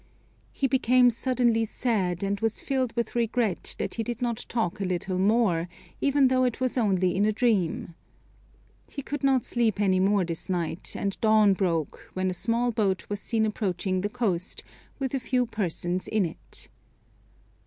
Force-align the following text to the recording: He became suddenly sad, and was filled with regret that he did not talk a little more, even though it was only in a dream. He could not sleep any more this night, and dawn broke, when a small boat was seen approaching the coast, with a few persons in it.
He 0.51 0.65
became 0.65 1.11
suddenly 1.11 1.63
sad, 1.63 2.23
and 2.23 2.39
was 2.39 2.59
filled 2.59 2.91
with 2.95 3.13
regret 3.15 3.75
that 3.77 3.93
he 3.93 4.01
did 4.03 4.19
not 4.19 4.47
talk 4.49 4.81
a 4.81 4.83
little 4.83 5.19
more, 5.19 5.69
even 5.99 6.27
though 6.27 6.43
it 6.43 6.59
was 6.59 6.75
only 6.75 7.15
in 7.15 7.23
a 7.23 7.31
dream. 7.31 7.93
He 8.89 9.03
could 9.03 9.23
not 9.23 9.45
sleep 9.45 9.79
any 9.79 9.99
more 9.99 10.25
this 10.25 10.49
night, 10.49 10.95
and 10.95 11.21
dawn 11.21 11.53
broke, 11.53 12.09
when 12.15 12.31
a 12.31 12.33
small 12.33 12.71
boat 12.71 13.07
was 13.09 13.19
seen 13.19 13.45
approaching 13.45 14.01
the 14.01 14.09
coast, 14.09 14.63
with 14.97 15.13
a 15.13 15.19
few 15.19 15.45
persons 15.45 16.07
in 16.07 16.25
it. 16.25 16.67